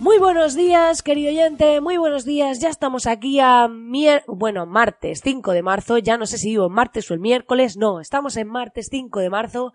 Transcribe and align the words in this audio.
Muy 0.00 0.16
buenos 0.16 0.54
días, 0.54 1.02
querido 1.02 1.30
oyente, 1.30 1.82
muy 1.82 1.98
buenos 1.98 2.24
días. 2.24 2.58
Ya 2.58 2.70
estamos 2.70 3.06
aquí 3.06 3.38
a 3.38 3.68
mier 3.68 4.24
bueno, 4.26 4.64
martes 4.64 5.20
5 5.22 5.52
de 5.52 5.62
marzo, 5.62 5.98
ya 5.98 6.16
no 6.16 6.24
sé 6.24 6.38
si 6.38 6.48
digo 6.48 6.70
martes 6.70 7.10
o 7.10 7.14
el 7.14 7.20
miércoles, 7.20 7.76
no, 7.76 8.00
estamos 8.00 8.38
en 8.38 8.48
martes 8.48 8.88
5 8.90 9.20
de 9.20 9.28
marzo 9.28 9.74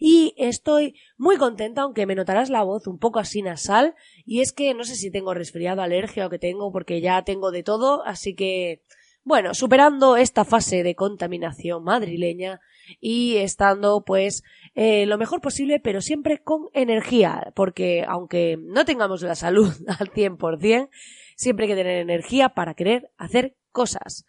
y 0.00 0.32
estoy 0.38 0.94
muy 1.18 1.36
contenta, 1.36 1.82
aunque 1.82 2.06
me 2.06 2.14
notarás 2.14 2.48
la 2.48 2.62
voz 2.62 2.86
un 2.86 2.98
poco 2.98 3.18
así 3.18 3.42
nasal, 3.42 3.94
y 4.24 4.40
es 4.40 4.54
que 4.54 4.72
no 4.72 4.82
sé 4.82 4.94
si 4.94 5.10
tengo 5.10 5.34
resfriado, 5.34 5.82
alergia 5.82 6.26
o 6.26 6.30
que 6.30 6.38
tengo, 6.38 6.72
porque 6.72 7.02
ya 7.02 7.22
tengo 7.22 7.50
de 7.50 7.62
todo, 7.62 8.02
así 8.06 8.34
que, 8.34 8.82
bueno, 9.26 9.54
superando 9.54 10.16
esta 10.16 10.44
fase 10.44 10.84
de 10.84 10.94
contaminación 10.94 11.82
madrileña 11.82 12.60
y 13.00 13.38
estando 13.38 14.04
pues 14.04 14.44
eh, 14.76 15.04
lo 15.06 15.18
mejor 15.18 15.40
posible, 15.40 15.80
pero 15.80 16.00
siempre 16.00 16.38
con 16.38 16.68
energía, 16.74 17.52
porque 17.56 18.04
aunque 18.06 18.56
no 18.56 18.84
tengamos 18.84 19.22
la 19.22 19.34
salud 19.34 19.72
al 19.98 20.12
100%, 20.12 20.90
siempre 21.34 21.64
hay 21.64 21.70
que 21.70 21.76
tener 21.76 21.98
energía 21.98 22.50
para 22.50 22.74
querer 22.74 23.10
hacer 23.18 23.56
cosas. 23.72 24.26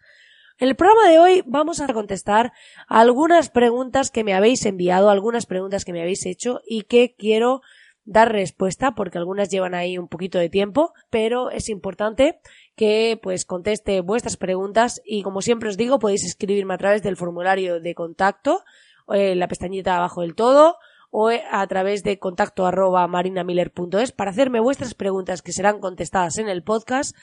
En 0.58 0.66
el 0.66 0.74
programa 0.74 1.08
de 1.08 1.20
hoy 1.20 1.44
vamos 1.46 1.80
a 1.80 1.86
contestar 1.92 2.52
algunas 2.88 3.50
preguntas 3.50 4.10
que 4.10 4.24
me 4.24 4.34
habéis 4.34 4.66
enviado, 4.66 5.10
algunas 5.10 5.46
preguntas 5.46 5.84
que 5.84 5.92
me 5.92 6.02
habéis 6.02 6.26
hecho 6.26 6.60
y 6.66 6.82
que 6.82 7.14
quiero 7.16 7.60
dar 8.08 8.32
respuesta 8.32 8.92
porque 8.92 9.18
algunas 9.18 9.50
llevan 9.50 9.74
ahí 9.74 9.98
un 9.98 10.08
poquito 10.08 10.38
de 10.38 10.48
tiempo, 10.48 10.94
pero 11.10 11.50
es 11.50 11.68
importante 11.68 12.40
que 12.74 13.20
pues 13.22 13.44
conteste 13.44 14.00
vuestras 14.00 14.38
preguntas 14.38 15.02
y 15.04 15.22
como 15.22 15.42
siempre 15.42 15.68
os 15.68 15.76
digo 15.76 15.98
podéis 15.98 16.24
escribirme 16.24 16.74
a 16.74 16.78
través 16.78 17.02
del 17.02 17.16
formulario 17.16 17.80
de 17.80 17.94
contacto 17.94 18.64
eh, 19.12 19.34
la 19.34 19.46
pestañita 19.46 19.96
abajo 19.96 20.22
del 20.22 20.34
todo 20.34 20.76
o 21.10 21.28
a 21.28 21.66
través 21.66 22.02
de 22.02 22.18
contacto 22.18 22.66
arroba 22.66 23.06
marinamiller.es 23.06 24.12
para 24.12 24.30
hacerme 24.30 24.60
vuestras 24.60 24.94
preguntas 24.94 25.42
que 25.42 25.52
serán 25.52 25.78
contestadas 25.78 26.38
en 26.38 26.48
el 26.48 26.62
podcast 26.62 27.14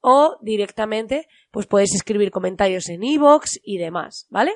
o 0.00 0.36
directamente 0.42 1.26
pues 1.50 1.66
podéis 1.66 1.94
escribir 1.94 2.30
comentarios 2.30 2.88
en 2.90 3.02
iVoox 3.02 3.60
y 3.62 3.78
demás, 3.78 4.26
¿vale? 4.28 4.52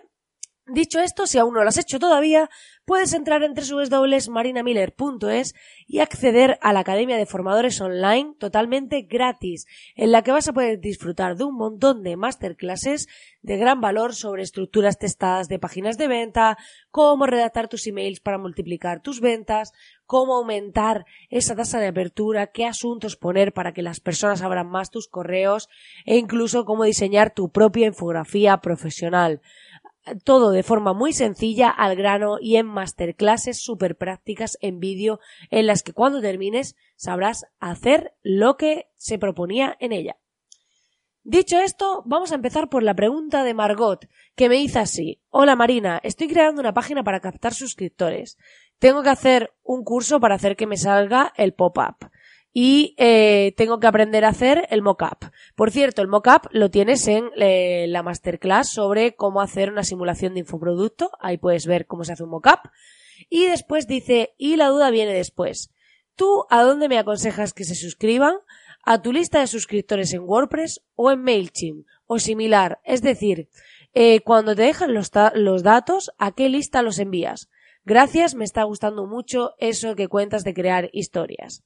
Dicho 0.68 1.00
esto, 1.00 1.26
si 1.26 1.38
aún 1.38 1.54
no 1.54 1.62
lo 1.62 1.70
has 1.70 1.78
hecho 1.78 1.98
todavía, 1.98 2.50
puedes 2.84 3.14
entrar 3.14 3.42
en 3.42 3.54
www.marinamiller.es 3.54 5.54
y 5.86 6.00
acceder 6.00 6.58
a 6.60 6.74
la 6.74 6.80
Academia 6.80 7.16
de 7.16 7.24
Formadores 7.24 7.80
Online 7.80 8.34
totalmente 8.38 9.00
gratis, 9.02 9.64
en 9.94 10.12
la 10.12 10.22
que 10.22 10.32
vas 10.32 10.46
a 10.46 10.52
poder 10.52 10.78
disfrutar 10.78 11.36
de 11.36 11.44
un 11.44 11.54
montón 11.54 12.02
de 12.02 12.16
masterclasses 12.16 13.08
de 13.40 13.56
gran 13.56 13.80
valor 13.80 14.14
sobre 14.14 14.42
estructuras 14.42 14.98
testadas 14.98 15.48
de 15.48 15.58
páginas 15.58 15.96
de 15.96 16.08
venta, 16.08 16.58
cómo 16.90 17.24
redactar 17.24 17.68
tus 17.68 17.86
emails 17.86 18.20
para 18.20 18.36
multiplicar 18.36 19.00
tus 19.00 19.22
ventas, 19.22 19.72
cómo 20.04 20.34
aumentar 20.34 21.06
esa 21.30 21.56
tasa 21.56 21.80
de 21.80 21.88
apertura, 21.88 22.48
qué 22.48 22.66
asuntos 22.66 23.16
poner 23.16 23.54
para 23.54 23.72
que 23.72 23.80
las 23.80 24.00
personas 24.00 24.42
abran 24.42 24.68
más 24.68 24.90
tus 24.90 25.08
correos 25.08 25.70
e 26.04 26.16
incluso 26.16 26.66
cómo 26.66 26.84
diseñar 26.84 27.32
tu 27.32 27.50
propia 27.50 27.86
infografía 27.86 28.58
profesional 28.58 29.40
todo 30.24 30.50
de 30.50 30.62
forma 30.62 30.92
muy 30.92 31.12
sencilla, 31.12 31.70
al 31.70 31.96
grano 31.96 32.38
y 32.40 32.56
en 32.56 32.66
masterclasses 32.66 33.62
súper 33.62 33.96
prácticas 33.96 34.58
en 34.60 34.80
vídeo 34.80 35.20
en 35.50 35.66
las 35.66 35.82
que 35.82 35.92
cuando 35.92 36.20
termines 36.20 36.76
sabrás 36.96 37.46
hacer 37.60 38.14
lo 38.22 38.56
que 38.56 38.90
se 38.96 39.18
proponía 39.18 39.76
en 39.80 39.92
ella. 39.92 40.16
Dicho 41.24 41.58
esto, 41.58 42.02
vamos 42.06 42.32
a 42.32 42.36
empezar 42.36 42.70
por 42.70 42.82
la 42.82 42.94
pregunta 42.94 43.44
de 43.44 43.52
Margot, 43.52 44.08
que 44.34 44.48
me 44.48 44.56
dice 44.56 44.78
así. 44.78 45.20
Hola 45.28 45.56
Marina, 45.56 46.00
estoy 46.02 46.28
creando 46.28 46.60
una 46.60 46.72
página 46.72 47.04
para 47.04 47.20
captar 47.20 47.52
suscriptores. 47.52 48.38
Tengo 48.78 49.02
que 49.02 49.10
hacer 49.10 49.52
un 49.62 49.84
curso 49.84 50.20
para 50.20 50.36
hacer 50.36 50.56
que 50.56 50.66
me 50.66 50.76
salga 50.76 51.32
el 51.36 51.52
pop-up 51.52 52.10
y 52.52 52.94
eh, 52.98 53.54
tengo 53.56 53.78
que 53.78 53.86
aprender 53.86 54.24
a 54.24 54.30
hacer 54.30 54.66
el 54.70 54.82
mockup. 54.82 55.26
Por 55.54 55.70
cierto, 55.70 56.02
el 56.02 56.08
mockup 56.08 56.48
lo 56.50 56.70
tienes 56.70 57.06
en 57.06 57.30
eh, 57.36 57.86
la 57.88 58.02
masterclass 58.02 58.70
sobre 58.70 59.14
cómo 59.14 59.40
hacer 59.40 59.70
una 59.70 59.84
simulación 59.84 60.34
de 60.34 60.40
infoproducto. 60.40 61.10
Ahí 61.20 61.38
puedes 61.38 61.66
ver 61.66 61.86
cómo 61.86 62.04
se 62.04 62.12
hace 62.12 62.24
un 62.24 62.30
mockup. 62.30 62.70
Y 63.28 63.46
después 63.46 63.86
dice, 63.86 64.34
y 64.38 64.56
la 64.56 64.68
duda 64.68 64.90
viene 64.90 65.12
después. 65.12 65.70
¿Tú 66.16 66.46
a 66.50 66.62
dónde 66.62 66.88
me 66.88 66.98
aconsejas 66.98 67.52
que 67.52 67.64
se 67.64 67.74
suscriban? 67.74 68.36
¿A 68.82 69.02
tu 69.02 69.12
lista 69.12 69.40
de 69.40 69.46
suscriptores 69.46 70.12
en 70.12 70.22
WordPress 70.22 70.80
o 70.94 71.10
en 71.10 71.22
MailChimp 71.22 71.86
o 72.06 72.18
similar? 72.18 72.80
Es 72.84 73.02
decir, 73.02 73.48
eh, 73.94 74.20
cuando 74.20 74.56
te 74.56 74.62
dejan 74.62 74.94
los, 74.94 75.10
los 75.34 75.62
datos, 75.62 76.10
¿a 76.18 76.32
qué 76.32 76.48
lista 76.48 76.82
los 76.82 76.98
envías? 76.98 77.48
Gracias, 77.84 78.34
me 78.34 78.44
está 78.44 78.64
gustando 78.64 79.06
mucho 79.06 79.54
eso 79.58 79.94
que 79.94 80.08
cuentas 80.08 80.44
de 80.44 80.54
crear 80.54 80.90
historias. 80.92 81.64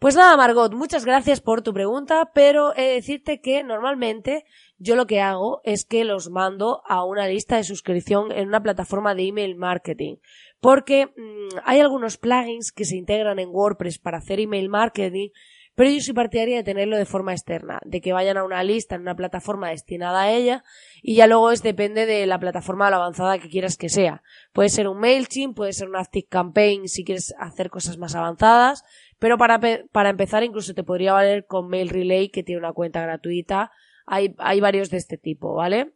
Pues 0.00 0.16
nada, 0.16 0.34
Margot, 0.34 0.72
muchas 0.72 1.04
gracias 1.04 1.42
por 1.42 1.60
tu 1.60 1.74
pregunta, 1.74 2.30
pero 2.32 2.74
he 2.74 2.84
de 2.84 2.94
decirte 2.94 3.42
que 3.42 3.62
normalmente 3.62 4.46
yo 4.78 4.96
lo 4.96 5.06
que 5.06 5.20
hago 5.20 5.60
es 5.62 5.84
que 5.84 6.04
los 6.04 6.30
mando 6.30 6.80
a 6.88 7.04
una 7.04 7.28
lista 7.28 7.56
de 7.58 7.64
suscripción 7.64 8.32
en 8.32 8.48
una 8.48 8.62
plataforma 8.62 9.14
de 9.14 9.26
email 9.26 9.56
marketing. 9.56 10.16
Porque 10.58 11.08
mm, 11.08 11.58
hay 11.64 11.80
algunos 11.80 12.16
plugins 12.16 12.72
que 12.72 12.86
se 12.86 12.96
integran 12.96 13.38
en 13.38 13.50
WordPress 13.50 13.98
para 13.98 14.16
hacer 14.16 14.40
email 14.40 14.70
marketing, 14.70 15.28
pero 15.74 15.90
yo 15.90 16.00
soy 16.00 16.14
partidaria 16.14 16.56
de 16.56 16.64
tenerlo 16.64 16.96
de 16.96 17.06
forma 17.06 17.32
externa, 17.32 17.80
de 17.84 18.00
que 18.00 18.12
vayan 18.12 18.36
a 18.36 18.44
una 18.44 18.62
lista 18.62 18.96
en 18.96 19.02
una 19.02 19.16
plataforma 19.16 19.70
destinada 19.70 20.22
a 20.22 20.32
ella 20.32 20.64
y 21.02 21.14
ya 21.14 21.26
luego 21.26 21.50
es 21.50 21.62
depende 21.62 22.06
de 22.06 22.26
la 22.26 22.38
plataforma 22.38 22.88
o 22.88 22.90
la 22.90 22.96
avanzada 22.96 23.38
que 23.38 23.48
quieras 23.48 23.76
que 23.76 23.88
sea. 23.88 24.22
Puede 24.52 24.68
ser 24.68 24.88
un 24.88 24.98
MailChimp, 24.98 25.56
puede 25.56 25.72
ser 25.72 25.88
un 25.88 25.96
Active 25.96 26.26
Campaign 26.28 26.88
si 26.88 27.04
quieres 27.04 27.34
hacer 27.38 27.70
cosas 27.70 27.98
más 27.98 28.14
avanzadas, 28.14 28.84
pero 29.18 29.36
para, 29.36 29.60
para 29.92 30.10
empezar, 30.10 30.42
incluso 30.42 30.74
te 30.74 30.82
podría 30.82 31.12
valer 31.12 31.46
con 31.46 31.68
Mail 31.68 31.90
Relay, 31.90 32.30
que 32.30 32.42
tiene 32.42 32.58
una 32.58 32.72
cuenta 32.72 33.02
gratuita. 33.02 33.70
Hay, 34.06 34.34
hay 34.38 34.60
varios 34.60 34.90
de 34.90 34.96
este 34.96 35.18
tipo, 35.18 35.54
¿vale? 35.54 35.92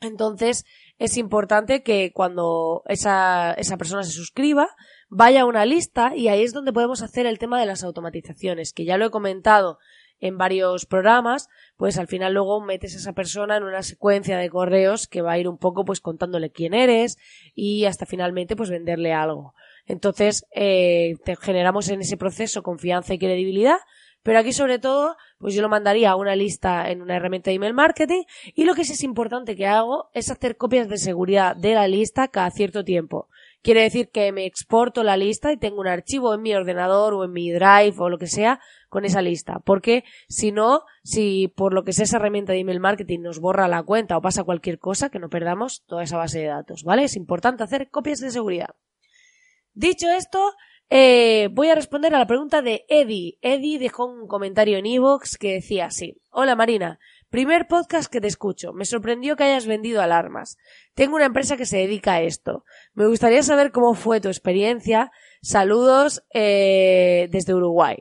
Entonces, 0.00 0.64
es 0.98 1.16
importante 1.16 1.82
que 1.82 2.12
cuando 2.12 2.82
esa, 2.86 3.52
esa 3.54 3.76
persona 3.76 4.02
se 4.02 4.12
suscriba, 4.12 4.68
vaya 5.10 5.42
a 5.42 5.46
una 5.46 5.66
lista 5.66 6.16
y 6.16 6.28
ahí 6.28 6.42
es 6.42 6.52
donde 6.52 6.72
podemos 6.72 7.02
hacer 7.02 7.26
el 7.26 7.38
tema 7.38 7.60
de 7.60 7.66
las 7.66 7.84
automatizaciones, 7.84 8.72
que 8.72 8.84
ya 8.84 8.96
lo 8.96 9.06
he 9.06 9.10
comentado 9.10 9.78
en 10.20 10.38
varios 10.38 10.86
programas, 10.86 11.48
pues 11.76 11.98
al 11.98 12.06
final 12.06 12.34
luego 12.34 12.60
metes 12.60 12.94
a 12.94 12.98
esa 12.98 13.12
persona 13.12 13.56
en 13.56 13.64
una 13.64 13.82
secuencia 13.82 14.38
de 14.38 14.50
correos 14.50 15.06
que 15.06 15.22
va 15.22 15.32
a 15.32 15.38
ir 15.38 15.48
un 15.48 15.58
poco 15.58 15.84
pues 15.84 16.00
contándole 16.00 16.50
quién 16.50 16.74
eres 16.74 17.18
y 17.54 17.86
hasta 17.86 18.06
finalmente 18.06 18.54
pues 18.54 18.70
venderle 18.70 19.12
algo. 19.12 19.54
Entonces, 19.86 20.46
eh, 20.54 21.14
te 21.24 21.36
generamos 21.36 21.88
en 21.88 22.02
ese 22.02 22.16
proceso 22.16 22.62
confianza 22.62 23.14
y 23.14 23.18
credibilidad. 23.18 23.78
Pero 24.22 24.38
aquí, 24.38 24.52
sobre 24.52 24.78
todo, 24.78 25.16
pues 25.38 25.54
yo 25.54 25.62
lo 25.62 25.70
mandaría 25.70 26.10
a 26.10 26.16
una 26.16 26.36
lista 26.36 26.90
en 26.90 27.00
una 27.00 27.16
herramienta 27.16 27.50
de 27.50 27.56
email 27.56 27.72
marketing. 27.72 28.24
Y 28.54 28.64
lo 28.64 28.74
que 28.74 28.84
sí 28.84 28.92
es 28.92 29.02
importante 29.02 29.56
que 29.56 29.66
hago 29.66 30.10
es 30.12 30.30
hacer 30.30 30.58
copias 30.58 30.88
de 30.88 30.98
seguridad 30.98 31.56
de 31.56 31.74
la 31.74 31.88
lista 31.88 32.28
cada 32.28 32.50
cierto 32.50 32.84
tiempo. 32.84 33.28
Quiere 33.62 33.82
decir 33.82 34.08
que 34.10 34.32
me 34.32 34.46
exporto 34.46 35.02
la 35.02 35.18
lista 35.18 35.52
y 35.52 35.58
tengo 35.58 35.80
un 35.80 35.86
archivo 35.86 36.32
en 36.32 36.40
mi 36.40 36.54
ordenador 36.54 37.12
o 37.12 37.24
en 37.24 37.32
mi 37.32 37.50
drive 37.50 37.94
o 37.98 38.08
lo 38.08 38.16
que 38.16 38.26
sea 38.26 38.60
con 38.88 39.04
esa 39.04 39.20
lista. 39.20 39.60
Porque 39.64 40.04
si 40.28 40.50
no, 40.50 40.84
si 41.04 41.48
por 41.48 41.74
lo 41.74 41.84
que 41.84 41.92
sea 41.92 42.04
esa 42.04 42.16
herramienta 42.16 42.52
de 42.52 42.60
email 42.60 42.80
marketing 42.80 43.20
nos 43.20 43.38
borra 43.38 43.68
la 43.68 43.82
cuenta 43.82 44.16
o 44.16 44.22
pasa 44.22 44.44
cualquier 44.44 44.78
cosa, 44.78 45.10
que 45.10 45.18
no 45.18 45.28
perdamos 45.28 45.84
toda 45.86 46.02
esa 46.02 46.16
base 46.16 46.40
de 46.40 46.46
datos, 46.46 46.84
¿vale? 46.84 47.04
Es 47.04 47.16
importante 47.16 47.62
hacer 47.62 47.90
copias 47.90 48.20
de 48.20 48.30
seguridad. 48.30 48.74
Dicho 49.74 50.08
esto, 50.08 50.54
eh, 50.88 51.48
voy 51.52 51.68
a 51.68 51.74
responder 51.74 52.14
a 52.14 52.18
la 52.18 52.26
pregunta 52.26 52.62
de 52.62 52.84
Eddie. 52.88 53.38
Eddie 53.42 53.78
dejó 53.78 54.06
un 54.06 54.26
comentario 54.26 54.76
en 54.78 54.86
Evox 54.86 55.36
que 55.38 55.52
decía 55.52 55.86
así. 55.86 56.20
Hola 56.30 56.56
Marina, 56.56 56.98
Primer 57.30 57.68
podcast 57.68 58.12
que 58.12 58.20
te 58.20 58.26
escucho. 58.26 58.72
Me 58.72 58.84
sorprendió 58.84 59.36
que 59.36 59.44
hayas 59.44 59.64
vendido 59.64 60.02
alarmas. 60.02 60.58
Tengo 60.94 61.14
una 61.14 61.26
empresa 61.26 61.56
que 61.56 61.64
se 61.64 61.78
dedica 61.78 62.14
a 62.14 62.22
esto. 62.22 62.64
Me 62.92 63.06
gustaría 63.06 63.44
saber 63.44 63.70
cómo 63.70 63.94
fue 63.94 64.20
tu 64.20 64.26
experiencia. 64.26 65.12
Saludos 65.40 66.24
eh, 66.34 67.28
desde 67.30 67.54
Uruguay. 67.54 67.98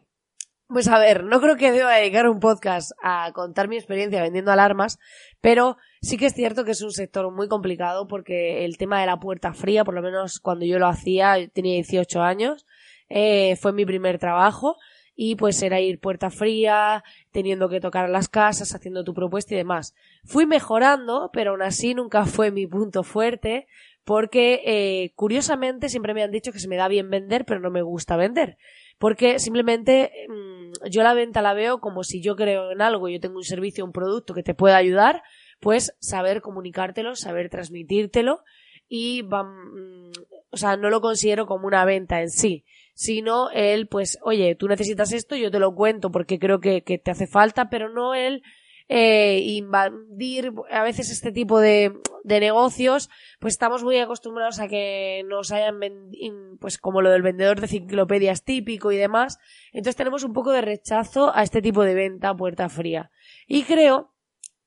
Pues 0.68 0.88
a 0.88 0.98
ver, 0.98 1.26
no 1.26 1.42
creo 1.42 1.58
que 1.58 1.72
deba 1.72 1.94
dedicar 1.94 2.28
un 2.28 2.40
podcast 2.40 2.92
a 3.04 3.32
contar 3.34 3.68
mi 3.68 3.76
experiencia 3.76 4.24
vendiendo 4.24 4.52
alarmas, 4.52 4.98
pero 5.42 5.78
sí 6.02 6.18
que 6.18 6.26
es 6.26 6.34
cierto 6.34 6.66
que 6.66 6.72
es 6.72 6.82
un 6.82 6.92
sector 6.92 7.32
muy 7.32 7.48
complicado 7.48 8.08
porque 8.08 8.66
el 8.66 8.78
tema 8.78 9.00
de 9.00 9.06
la 9.06 9.20
puerta 9.20 9.54
fría, 9.54 9.86
por 9.86 9.94
lo 9.94 10.02
menos 10.02 10.40
cuando 10.40 10.66
yo 10.66 10.80
lo 10.80 10.88
hacía, 10.88 11.36
tenía 11.54 11.76
18 11.76 12.22
años, 12.22 12.66
eh, 13.10 13.58
fue 13.58 13.74
mi 13.74 13.86
primer 13.86 14.18
trabajo 14.18 14.76
y 15.22 15.36
pues 15.36 15.62
era 15.62 15.82
ir 15.82 16.00
puerta 16.00 16.30
fría, 16.30 17.04
teniendo 17.32 17.68
que 17.68 17.82
tocar 17.82 18.10
las 18.10 18.30
casas, 18.30 18.74
haciendo 18.74 19.04
tu 19.04 19.14
propuesta 19.14 19.54
y 19.54 19.58
demás. 19.58 19.94
Fui 20.24 20.46
mejorando, 20.46 21.30
pero 21.34 21.52
aún 21.52 21.62
así 21.62 21.94
nunca 21.94 22.26
fue 22.26 22.52
mi 22.52 22.66
punto 22.66 23.04
fuerte, 23.04 23.68
porque 24.06 24.62
eh, 24.66 25.12
curiosamente 25.18 25.90
siempre 25.90 26.14
me 26.14 26.24
han 26.24 26.32
dicho 26.32 26.54
que 26.54 26.60
se 26.60 26.70
me 26.70 26.78
da 26.78 26.88
bien 26.88 27.10
vender, 27.10 27.44
pero 27.44 27.60
no 27.60 27.70
me 27.70 27.82
gusta 27.82 28.16
vender. 28.16 28.58
Porque 28.98 29.40
simplemente 29.40 30.10
mm, 30.30 30.88
yo 30.90 31.04
la 31.04 31.14
venta 31.14 31.42
la 31.42 31.54
veo 31.54 31.82
como 31.82 32.06
si 32.06 32.22
yo 32.22 32.38
creo 32.38 32.72
en 32.72 32.82
algo, 32.82 33.10
yo 33.10 33.20
tengo 33.20 33.40
un 33.40 33.44
servicio, 33.44 33.84
un 33.84 33.92
producto 33.92 34.34
que 34.34 34.42
te 34.42 34.54
pueda 34.54 34.78
ayudar, 34.78 35.22
pues 35.60 35.98
saber 36.00 36.42
comunicártelo, 36.42 37.18
saber 37.18 37.50
transmitírtelo 37.50 38.40
y 38.88 39.24
mm, 39.24 40.12
o 40.52 40.58
sea, 40.58 40.78
no 40.78 40.90
lo 40.90 41.02
considero 41.02 41.46
como 41.46 41.68
una 41.68 41.84
venta 41.84 42.22
en 42.22 42.30
sí, 42.30 42.64
sino 43.00 43.50
él, 43.52 43.88
pues, 43.88 44.20
oye, 44.24 44.56
tú 44.56 44.68
necesitas 44.68 45.14
esto, 45.14 45.38
yo 45.38 45.50
te 45.50 45.60
lo 45.60 45.74
cuento 45.74 46.12
porque 46.12 46.38
creo 46.38 46.60
que, 46.60 46.82
que 46.82 46.98
te 46.98 47.12
hace 47.12 47.28
falta, 47.28 47.70
pero 47.70 47.88
no 47.88 48.14
él 48.14 48.44
eh, 48.90 49.40
invadir 49.42 50.52
a 50.70 50.84
veces 50.84 51.10
este 51.10 51.32
tipo 51.32 51.62
de, 51.62 51.94
de 52.26 52.40
negocios, 52.42 53.10
pues 53.40 53.54
estamos 53.54 53.86
muy 53.86 54.00
acostumbrados 54.00 54.60
a 54.60 54.68
que 54.68 55.24
nos 55.30 55.54
hayan 55.54 55.80
pues 56.60 56.78
como 56.78 57.02
lo 57.02 57.10
del 57.10 57.22
vendedor 57.22 57.62
de 57.62 57.68
enciclopedias 57.68 58.44
típico 58.44 58.92
y 58.92 58.98
demás, 58.98 59.38
entonces 59.72 59.96
tenemos 59.96 60.26
un 60.26 60.34
poco 60.34 60.52
de 60.52 60.60
rechazo 60.60 61.34
a 61.34 61.44
este 61.44 61.62
tipo 61.62 61.86
de 61.86 61.94
venta 61.94 62.36
puerta 62.36 62.68
fría. 62.68 63.12
Y 63.48 63.64
creo 63.64 64.12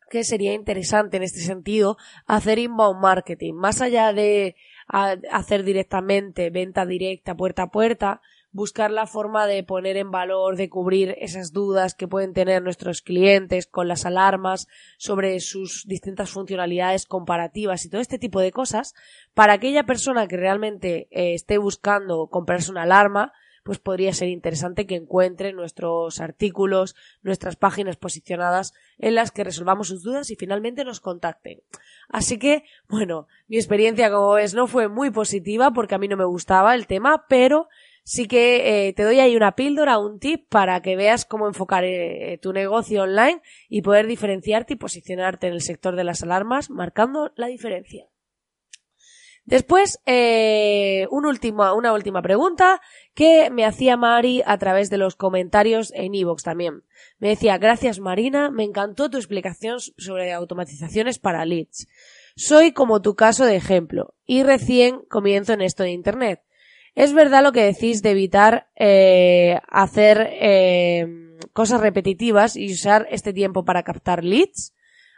que 0.09 0.25
sería 0.25 0.55
interesante 0.55 1.19
en 1.19 1.23
este 1.23 1.41
sentido 1.41 1.99
hacer 2.25 2.59
inbound 2.59 2.99
marketing, 2.99 3.53
más 3.53 3.83
allá 3.83 4.15
de 4.15 4.57
hacer 4.87 5.65
directamente 5.65 6.51
venta 6.51 6.87
directa 6.87 7.37
puerta 7.37 7.63
a 7.63 7.71
puerta, 7.71 8.21
buscar 8.53 8.91
la 8.91 9.07
forma 9.07 9.47
de 9.47 9.65
poner 9.65 9.97
en 9.97 10.11
valor, 10.11 10.57
de 10.57 10.69
cubrir 10.69 11.17
esas 11.19 11.53
dudas 11.53 11.95
que 11.95 12.07
pueden 12.07 12.35
tener 12.35 12.63
nuestros 12.63 13.01
clientes 13.01 13.67
con 13.67 13.89
las 13.89 14.05
alarmas 14.05 14.69
sobre 14.99 15.41
sus 15.41 15.85
distintas 15.87 16.31
funcionalidades 16.31 17.07
comparativas 17.07 17.85
y 17.85 17.89
todo 17.89 18.01
este 18.01 18.19
tipo 18.19 18.41
de 18.41 18.53
cosas, 18.53 18.95
para 19.35 19.55
aquella 19.55 19.85
persona 19.85 20.29
que 20.29 20.37
realmente 20.37 21.09
eh, 21.11 21.35
esté 21.35 21.59
buscando 21.59 22.29
comprarse 22.29 22.71
una 22.71 22.83
alarma, 22.83 23.33
pues 23.63 23.79
podría 23.79 24.13
ser 24.13 24.29
interesante 24.29 24.87
que 24.87 24.97
encuentre 24.97 25.53
nuestros 25.53 26.21
artículos, 26.21 26.97
nuestras 27.23 27.57
páginas 27.57 27.97
posicionadas 27.97 28.73
en 28.99 29.15
las 29.15 29.31
que 29.31 29.45
resolvamos 29.45 29.89
sus 29.89 30.03
dudas 30.03 30.31
y 30.31 30.37
finalmente 30.37 30.85
nos 30.85 31.01
contacten. 31.01 31.63
Así 32.09 32.39
que, 32.39 32.65
bueno, 32.89 33.27
mi 33.49 33.57
experiencia, 33.57 34.11
como 34.11 34.33
ves, 34.33 34.55
no 34.55 34.67
fue 34.67 34.89
muy 34.89 35.11
positiva 35.11 35.73
porque 35.73 35.95
a 35.95 35.99
mí 35.99 36.09
no 36.09 36.17
me 36.17 36.25
gustaba 36.25 36.75
el 36.75 36.87
tema, 36.87 37.27
pero 37.29 37.69
sí 38.05 38.27
que 38.27 38.89
eh, 38.89 38.93
te 38.93 39.05
doy 39.05 39.21
ahí 39.21 39.37
una 39.37 39.55
píldora, 39.55 39.99
un 39.99 40.19
tip 40.19 40.49
para 40.49 40.83
que 40.83 40.97
veas 40.97 41.25
cómo 41.25 41.47
enfocar 41.47 41.85
eh, 41.85 42.39
tu 42.43 42.53
negocio 42.53 43.03
online 43.03 43.43
y 43.69 43.83
poder 43.83 44.07
diferenciarte 44.07 44.75
y 44.75 44.77
posicionarte 44.77 45.47
en 45.47 45.55
el 45.55 45.61
sector 45.61 45.97
de 45.97 46.05
las 46.05 46.23
alarmas 46.23 46.71
marcando 46.71 47.33
la 47.37 47.47
diferencia. 47.47 48.12
Después, 49.45 49.99
eh, 50.07 51.07
un 51.11 51.27
una 51.27 51.93
última 51.93 52.23
pregunta 52.23 52.81
que 53.15 53.51
me 53.51 53.65
hacía 53.65 53.97
Mari 53.97 54.43
a 54.47 54.57
través 54.59 54.89
de 54.89 54.99
los 54.99 55.17
comentarios 55.17 55.93
en 55.95 56.15
iVoox 56.15 56.45
también. 56.45 56.85
Me 57.19 57.29
decía, 57.31 57.59
gracias 57.59 57.99
Marina, 57.99 58.51
me 58.51 58.63
encantó 58.63 59.11
tu 59.11 59.17
explicación 59.17 59.81
sobre 59.81 60.33
automatizaciones 60.33 61.19
para 61.19 61.45
leads. 61.45 61.89
Soy 62.37 62.73
como 62.73 63.03
tu 63.03 63.15
caso 63.15 63.45
de 63.45 63.57
ejemplo 63.57 64.15
y 64.25 64.43
recién 64.45 65.01
comienzo 65.09 65.53
en 65.53 65.61
esto 65.61 65.83
de 65.83 65.91
Internet. 65.91 66.43
Es 66.95 67.13
verdad 67.13 67.43
lo 67.43 67.53
que 67.53 67.65
decís 67.65 68.03
de 68.03 68.11
evitar 68.11 68.69
eh, 68.77 69.59
hacer 69.69 70.29
eh, 70.33 71.07
cosas 71.53 71.81
repetitivas 71.81 72.57
y 72.57 72.73
usar 72.73 73.09
este 73.11 73.33
tiempo 73.33 73.65
para 73.65 73.83
captar 73.83 74.25
leads. 74.25 74.75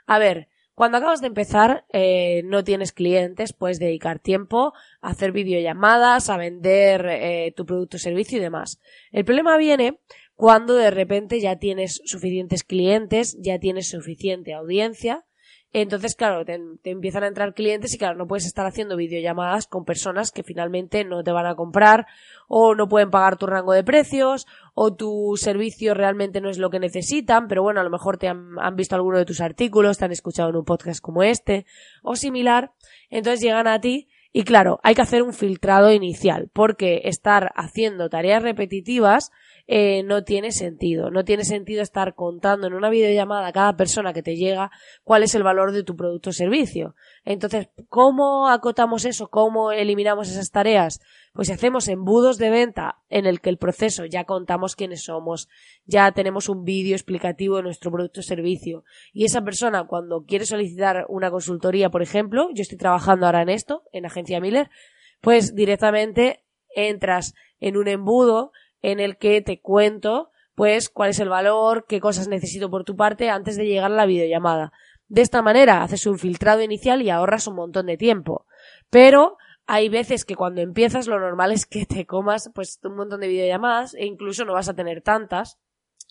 A 0.06 0.18
ver, 0.18 0.48
cuando 0.74 0.98
acabas 0.98 1.20
de 1.20 1.28
empezar, 1.28 1.86
eh, 1.92 2.42
no 2.44 2.64
tienes 2.64 2.92
clientes, 2.92 3.52
puedes 3.52 3.78
dedicar 3.78 4.18
tiempo 4.18 4.72
a 5.00 5.10
hacer 5.10 5.30
videollamadas, 5.30 6.30
a 6.30 6.36
vender 6.36 7.06
eh, 7.08 7.52
tu 7.56 7.64
producto 7.64 7.96
o 7.96 8.00
servicio 8.00 8.38
y 8.38 8.40
demás. 8.40 8.80
El 9.12 9.24
problema 9.24 9.56
viene 9.56 10.00
cuando 10.34 10.74
de 10.74 10.90
repente 10.90 11.40
ya 11.40 11.58
tienes 11.58 12.02
suficientes 12.04 12.64
clientes, 12.64 13.36
ya 13.40 13.60
tienes 13.60 13.88
suficiente 13.88 14.52
audiencia 14.52 15.24
entonces, 15.76 16.14
claro, 16.14 16.44
te, 16.44 16.56
empiezan 16.84 17.24
a 17.24 17.26
entrar 17.26 17.52
clientes 17.52 17.92
y 17.92 17.98
claro, 17.98 18.16
no 18.16 18.28
puedes 18.28 18.46
estar 18.46 18.64
haciendo 18.64 18.96
videollamadas 18.96 19.66
con 19.66 19.84
personas 19.84 20.30
que 20.30 20.44
finalmente 20.44 21.04
no 21.04 21.24
te 21.24 21.32
van 21.32 21.46
a 21.46 21.56
comprar 21.56 22.06
o 22.46 22.76
no 22.76 22.88
pueden 22.88 23.10
pagar 23.10 23.36
tu 23.38 23.46
rango 23.46 23.72
de 23.72 23.82
precios 23.82 24.46
o 24.74 24.94
tu 24.94 25.34
servicio 25.36 25.92
realmente 25.92 26.40
no 26.40 26.48
es 26.48 26.58
lo 26.58 26.70
que 26.70 26.78
necesitan, 26.78 27.48
pero 27.48 27.64
bueno, 27.64 27.80
a 27.80 27.84
lo 27.84 27.90
mejor 27.90 28.18
te 28.18 28.28
han, 28.28 28.56
han 28.60 28.76
visto 28.76 28.94
alguno 28.94 29.18
de 29.18 29.24
tus 29.24 29.40
artículos, 29.40 29.98
te 29.98 30.04
han 30.04 30.12
escuchado 30.12 30.50
en 30.50 30.56
un 30.56 30.64
podcast 30.64 31.00
como 31.00 31.24
este 31.24 31.66
o 32.04 32.14
similar. 32.14 32.72
Entonces 33.10 33.40
llegan 33.40 33.66
a 33.66 33.80
ti 33.80 34.06
y 34.32 34.44
claro, 34.44 34.78
hay 34.84 34.94
que 34.94 35.02
hacer 35.02 35.24
un 35.24 35.32
filtrado 35.32 35.92
inicial 35.92 36.50
porque 36.52 37.02
estar 37.06 37.52
haciendo 37.56 38.08
tareas 38.08 38.44
repetitivas 38.44 39.32
eh, 39.66 40.02
no 40.02 40.24
tiene 40.24 40.52
sentido. 40.52 41.10
No 41.10 41.24
tiene 41.24 41.44
sentido 41.44 41.82
estar 41.82 42.14
contando 42.14 42.66
en 42.66 42.74
una 42.74 42.90
videollamada 42.90 43.48
a 43.48 43.52
cada 43.52 43.76
persona 43.76 44.12
que 44.12 44.22
te 44.22 44.36
llega 44.36 44.70
cuál 45.04 45.22
es 45.22 45.34
el 45.34 45.42
valor 45.42 45.72
de 45.72 45.82
tu 45.82 45.96
producto 45.96 46.30
o 46.30 46.32
servicio. 46.32 46.94
Entonces, 47.24 47.70
¿cómo 47.88 48.48
acotamos 48.48 49.06
eso? 49.06 49.28
¿Cómo 49.28 49.72
eliminamos 49.72 50.30
esas 50.30 50.50
tareas? 50.50 51.00
Pues 51.32 51.48
si 51.48 51.54
hacemos 51.54 51.88
embudos 51.88 52.36
de 52.36 52.50
venta 52.50 52.98
en 53.08 53.26
el 53.26 53.40
que 53.40 53.50
el 53.50 53.56
proceso 53.56 54.04
ya 54.04 54.24
contamos 54.24 54.76
quiénes 54.76 55.04
somos, 55.04 55.48
ya 55.86 56.12
tenemos 56.12 56.48
un 56.48 56.64
vídeo 56.64 56.94
explicativo 56.94 57.56
de 57.56 57.62
nuestro 57.62 57.90
producto 57.90 58.20
o 58.20 58.22
servicio 58.22 58.84
y 59.12 59.24
esa 59.24 59.42
persona 59.42 59.84
cuando 59.86 60.24
quiere 60.24 60.46
solicitar 60.46 61.06
una 61.08 61.32
consultoría, 61.32 61.90
por 61.90 62.02
ejemplo, 62.02 62.50
yo 62.54 62.62
estoy 62.62 62.78
trabajando 62.78 63.26
ahora 63.26 63.42
en 63.42 63.48
esto, 63.48 63.82
en 63.92 64.06
Agencia 64.06 64.40
Miller, 64.40 64.70
pues 65.20 65.56
directamente 65.56 66.44
entras 66.76 67.34
en 67.58 67.76
un 67.76 67.88
embudo 67.88 68.52
en 68.84 69.00
el 69.00 69.16
que 69.16 69.40
te 69.40 69.60
cuento 69.60 70.30
pues 70.54 70.90
cuál 70.90 71.10
es 71.10 71.18
el 71.18 71.30
valor, 71.30 71.86
qué 71.88 72.00
cosas 72.00 72.28
necesito 72.28 72.70
por 72.70 72.84
tu 72.84 72.96
parte 72.96 73.30
antes 73.30 73.56
de 73.56 73.66
llegar 73.66 73.90
a 73.90 73.94
la 73.94 74.04
videollamada. 74.04 74.72
De 75.08 75.22
esta 75.22 75.40
manera 75.40 75.82
haces 75.82 76.06
un 76.06 76.18
filtrado 76.18 76.60
inicial 76.60 77.00
y 77.00 77.08
ahorras 77.08 77.46
un 77.46 77.56
montón 77.56 77.86
de 77.86 77.96
tiempo. 77.96 78.46
Pero 78.90 79.38
hay 79.66 79.88
veces 79.88 80.26
que 80.26 80.36
cuando 80.36 80.60
empiezas 80.60 81.06
lo 81.06 81.18
normal 81.18 81.50
es 81.50 81.64
que 81.64 81.86
te 81.86 82.04
comas 82.04 82.50
pues 82.54 82.78
un 82.84 82.94
montón 82.94 83.20
de 83.20 83.28
videollamadas 83.28 83.94
e 83.94 84.04
incluso 84.04 84.44
no 84.44 84.52
vas 84.52 84.68
a 84.68 84.74
tener 84.74 85.00
tantas 85.00 85.58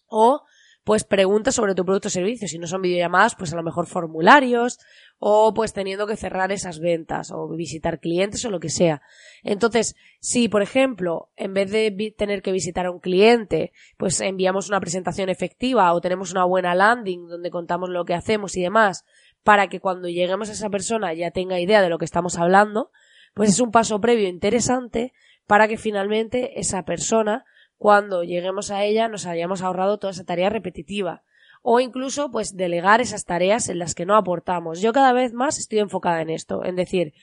o 0.08 0.42
pues 0.84 1.04
preguntas 1.04 1.54
sobre 1.54 1.76
tu 1.76 1.86
producto 1.86 2.08
o 2.08 2.12
servicio. 2.12 2.48
Si 2.48 2.58
no 2.58 2.66
son 2.66 2.82
videollamadas, 2.82 3.36
pues 3.36 3.54
a 3.54 3.56
lo 3.56 3.64
mejor 3.64 3.86
formularios 3.86 4.80
o 5.20 5.54
pues 5.54 5.74
teniendo 5.74 6.06
que 6.06 6.18
cerrar 6.18 6.52
esas 6.52 6.80
ventas 6.80 7.32
o 7.32 7.48
visitar 7.50 8.00
clientes 8.00 8.44
o 8.44 8.50
lo 8.50 8.60
que 8.60 8.70
sea. 8.70 9.02
Entonces, 9.44 9.96
si 10.20 10.50
por 10.50 10.62
ejemplo, 10.62 11.30
en 11.36 11.54
vez 11.54 11.72
de 11.72 12.14
tener 12.18 12.42
que 12.42 12.52
visitar 12.52 12.86
a 12.86 12.92
un 12.92 13.00
cliente, 13.00 13.72
pues 13.98 14.20
enviamos 14.20 14.68
una 14.68 14.82
presentación 14.82 15.30
efectiva 15.30 15.94
o 15.94 16.02
tenemos 16.02 16.32
una 16.32 16.44
buena 16.44 16.76
landing 16.76 17.28
donde 17.28 17.52
contamos 17.52 17.90
lo 17.90 18.06
que 18.06 18.14
hacemos 18.14 18.58
y 18.58 18.62
demás, 18.62 19.06
para 19.44 19.68
que 19.68 19.80
cuando 19.80 20.10
lleguemos 20.10 20.50
a 20.50 20.54
esa 20.54 20.70
persona 20.70 21.14
ya 21.14 21.32
tenga 21.32 21.60
idea 21.60 21.82
de 21.82 21.90
lo 21.90 21.98
que 21.98 22.06
estamos 22.06 22.38
hablando, 22.38 22.92
pues 23.34 23.50
es 23.50 23.60
un 23.60 23.72
paso 23.72 24.02
previo 24.02 24.28
interesante 24.28 25.14
para 25.48 25.68
que 25.68 25.78
finalmente 25.78 26.60
esa 26.60 26.84
persona 26.84 27.46
cuando 27.78 28.24
lleguemos 28.24 28.72
a 28.72 28.84
ella 28.84 29.08
nos 29.08 29.26
hayamos 29.26 29.62
ahorrado 29.62 30.00
toda 30.00 30.12
esa 30.12 30.24
tarea 30.24 30.50
repetitiva 30.50 31.24
o 31.64 31.80
incluso 31.80 32.30
pues 32.30 32.56
delegar 32.56 33.02
esas 33.02 33.26
tareas 33.26 33.70
en 33.70 33.80
las 33.80 33.96
que 33.96 34.06
no 34.06 34.16
aportamos. 34.16 34.82
Yo 34.82 34.94
cada 34.94 35.14
vez 35.14 35.34
más 35.34 35.58
estoy 35.58 35.80
enfocada 35.80 36.22
en 36.22 36.30
esto, 36.30 36.64
en 36.64 36.76
decir, 36.76 37.14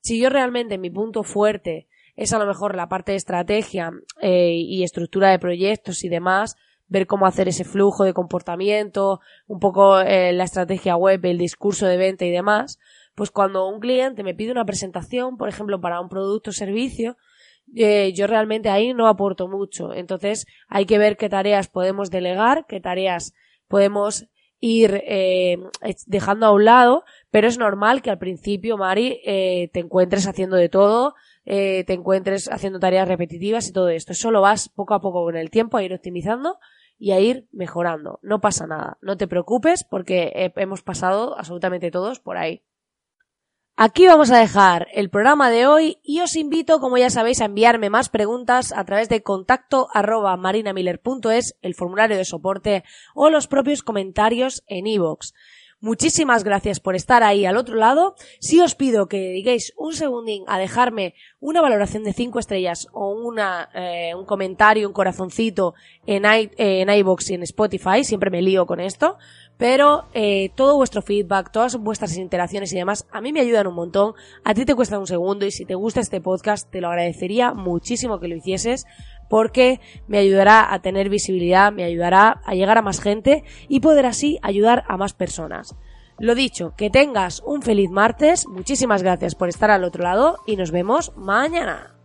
si 0.00 0.18
yo 0.18 0.30
realmente 0.30 0.78
mi 0.78 0.90
punto 0.90 1.22
fuerte 1.22 1.86
es 2.16 2.32
a 2.32 2.38
lo 2.38 2.46
mejor 2.46 2.74
la 2.74 2.88
parte 2.88 3.12
de 3.12 3.18
estrategia 3.18 3.92
eh, 4.20 4.54
y 4.54 4.82
estructura 4.82 5.30
de 5.30 5.38
proyectos 5.38 6.02
y 6.02 6.08
demás, 6.08 6.56
ver 6.88 7.06
cómo 7.06 7.26
hacer 7.26 7.46
ese 7.46 7.64
flujo 7.64 8.04
de 8.04 8.14
comportamiento, 8.14 9.20
un 9.46 9.60
poco 9.60 10.00
eh, 10.00 10.32
la 10.32 10.44
estrategia 10.44 10.96
web, 10.96 11.24
el 11.24 11.38
discurso 11.38 11.86
de 11.86 11.98
venta 11.98 12.24
y 12.24 12.30
demás, 12.30 12.78
pues 13.14 13.30
cuando 13.30 13.68
un 13.68 13.80
cliente 13.80 14.24
me 14.24 14.34
pide 14.34 14.50
una 14.50 14.64
presentación, 14.64 15.36
por 15.36 15.48
ejemplo, 15.48 15.80
para 15.80 16.00
un 16.00 16.08
producto 16.08 16.50
o 16.50 16.52
servicio, 16.54 17.16
eh, 17.76 18.12
yo 18.14 18.26
realmente 18.26 18.70
ahí 18.70 18.94
no 18.94 19.08
aporto 19.08 19.46
mucho. 19.46 19.92
Entonces 19.92 20.46
hay 20.68 20.86
que 20.86 20.98
ver 20.98 21.16
qué 21.16 21.28
tareas 21.28 21.68
podemos 21.68 22.10
delegar, 22.10 22.64
qué 22.66 22.80
tareas 22.80 23.34
podemos 23.70 24.26
ir 24.58 25.02
eh, 25.06 25.56
dejando 26.06 26.46
a 26.46 26.52
un 26.52 26.64
lado, 26.64 27.04
pero 27.30 27.46
es 27.46 27.56
normal 27.56 28.02
que 28.02 28.10
al 28.10 28.18
principio, 28.18 28.76
Mari, 28.76 29.20
eh, 29.24 29.70
te 29.72 29.80
encuentres 29.80 30.26
haciendo 30.26 30.56
de 30.56 30.68
todo, 30.68 31.14
eh, 31.46 31.84
te 31.86 31.94
encuentres 31.94 32.50
haciendo 32.50 32.80
tareas 32.80 33.08
repetitivas 33.08 33.68
y 33.68 33.72
todo 33.72 33.88
esto. 33.88 34.12
Solo 34.12 34.42
vas 34.42 34.68
poco 34.68 34.92
a 34.94 35.00
poco 35.00 35.24
con 35.24 35.36
el 35.36 35.50
tiempo 35.50 35.78
a 35.78 35.84
ir 35.84 35.94
optimizando 35.94 36.58
y 36.98 37.12
a 37.12 37.20
ir 37.20 37.46
mejorando. 37.52 38.18
No 38.22 38.40
pasa 38.40 38.66
nada, 38.66 38.98
no 39.00 39.16
te 39.16 39.28
preocupes 39.28 39.84
porque 39.84 40.52
hemos 40.56 40.82
pasado 40.82 41.38
absolutamente 41.38 41.92
todos 41.92 42.18
por 42.18 42.36
ahí. 42.36 42.62
Aquí 43.82 44.06
vamos 44.06 44.30
a 44.30 44.38
dejar 44.38 44.88
el 44.92 45.08
programa 45.08 45.48
de 45.48 45.66
hoy 45.66 46.00
y 46.02 46.20
os 46.20 46.36
invito, 46.36 46.80
como 46.80 46.98
ya 46.98 47.08
sabéis, 47.08 47.40
a 47.40 47.46
enviarme 47.46 47.88
más 47.88 48.10
preguntas 48.10 48.74
a 48.76 48.84
través 48.84 49.08
de 49.08 49.22
contacto 49.22 49.88
arroba 49.94 50.36
marinamiller.es, 50.36 51.56
el 51.62 51.74
formulario 51.74 52.18
de 52.18 52.26
soporte 52.26 52.84
o 53.14 53.30
los 53.30 53.46
propios 53.46 53.82
comentarios 53.82 54.62
en 54.66 54.86
iVoox. 54.86 55.32
Muchísimas 55.82 56.44
gracias 56.44 56.78
por 56.78 56.94
estar 56.94 57.22
ahí 57.22 57.46
al 57.46 57.56
otro 57.56 57.74
lado. 57.74 58.14
Si 58.38 58.60
os 58.60 58.74
pido 58.74 59.08
que 59.08 59.16
dediquéis 59.16 59.72
un 59.78 59.94
segundín 59.94 60.44
a 60.46 60.58
dejarme 60.58 61.14
una 61.40 61.62
valoración 61.62 62.04
de 62.04 62.12
5 62.12 62.38
estrellas 62.38 62.86
o 62.92 63.12
una, 63.12 63.70
eh, 63.74 64.14
un 64.14 64.26
comentario, 64.26 64.86
un 64.86 64.92
corazoncito 64.92 65.72
en, 66.04 66.26
i, 66.26 66.50
en 66.58 66.90
iVoox 66.90 67.30
y 67.30 67.34
en 67.34 67.44
Spotify, 67.44 68.04
siempre 68.04 68.28
me 68.28 68.42
lío 68.42 68.66
con 68.66 68.78
esto, 68.78 69.16
pero 69.56 70.04
eh, 70.12 70.50
todo 70.54 70.76
vuestro 70.76 71.00
feedback, 71.00 71.50
todas 71.50 71.76
vuestras 71.76 72.14
interacciones 72.18 72.74
y 72.74 72.76
demás, 72.76 73.06
a 73.10 73.22
mí 73.22 73.32
me 73.32 73.40
ayudan 73.40 73.66
un 73.66 73.74
montón. 73.74 74.12
A 74.44 74.52
ti 74.52 74.66
te 74.66 74.74
cuesta 74.74 74.98
un 74.98 75.06
segundo 75.06 75.46
y 75.46 75.50
si 75.50 75.64
te 75.64 75.76
gusta 75.76 76.00
este 76.00 76.20
podcast, 76.20 76.70
te 76.70 76.82
lo 76.82 76.88
agradecería 76.88 77.54
muchísimo 77.54 78.20
que 78.20 78.28
lo 78.28 78.36
hicieses 78.36 78.84
porque 79.30 79.80
me 80.08 80.18
ayudará 80.18 80.74
a 80.74 80.82
tener 80.82 81.08
visibilidad, 81.08 81.72
me 81.72 81.84
ayudará 81.84 82.42
a 82.44 82.54
llegar 82.54 82.76
a 82.76 82.82
más 82.82 83.00
gente 83.00 83.44
y 83.68 83.80
poder 83.80 84.04
así 84.04 84.38
ayudar 84.42 84.84
a 84.88 84.98
más 84.98 85.14
personas. 85.14 85.76
Lo 86.18 86.34
dicho, 86.34 86.74
que 86.76 86.90
tengas 86.90 87.40
un 87.46 87.62
feliz 87.62 87.88
martes, 87.88 88.46
muchísimas 88.46 89.02
gracias 89.02 89.34
por 89.34 89.48
estar 89.48 89.70
al 89.70 89.84
otro 89.84 90.02
lado 90.02 90.36
y 90.46 90.56
nos 90.56 90.72
vemos 90.72 91.12
mañana. 91.16 91.99